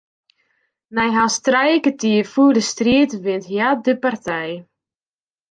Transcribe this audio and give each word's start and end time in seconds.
Nei 0.99 1.09
hast 1.17 1.39
trije 1.47 1.77
kertier 1.85 2.25
fûle 2.33 2.61
striid 2.71 3.11
wint 3.23 3.45
hja 3.51 3.69
de 3.85 3.93
partij. 4.03 4.51